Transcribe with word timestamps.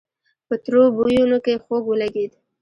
په 0.47 0.55
تروو 0.63 0.85
بويونو 0.95 1.37
کې 1.45 1.61
خوږ 1.65 1.83
ولګېد. 1.87 2.31